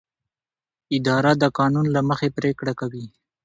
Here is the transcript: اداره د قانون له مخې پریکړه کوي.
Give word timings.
اداره 0.97 1.31
د 1.41 1.43
قانون 1.57 1.85
له 1.95 2.01
مخې 2.09 2.29
پریکړه 2.37 2.73
کوي. 2.79 3.05